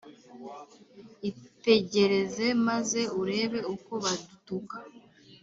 [1.29, 4.77] itegereze maze urebe uko badutuka!